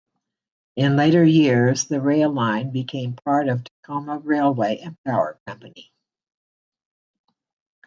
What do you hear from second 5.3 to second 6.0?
Company.